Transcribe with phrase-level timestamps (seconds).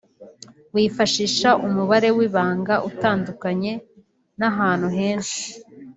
[0.75, 3.71] wifashisha umubare w’ibanga utandukanye
[4.49, 5.43] ahantu henshi